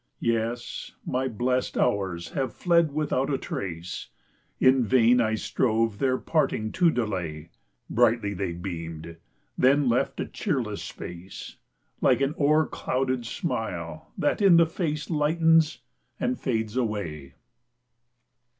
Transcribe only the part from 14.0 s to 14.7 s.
that in the